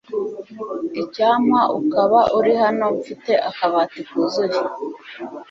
[1.01, 4.59] Icyampa ukaba uri hano Mfite akabati kuzuye